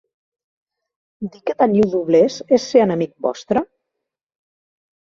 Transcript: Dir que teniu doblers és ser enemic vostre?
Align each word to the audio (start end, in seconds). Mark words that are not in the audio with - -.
Dir 1.35 1.43
que 1.49 1.55
teniu 1.61 1.85
doblers 1.97 2.41
és 2.59 2.67
ser 2.73 2.85
enemic 2.87 3.17
vostre? 3.29 3.67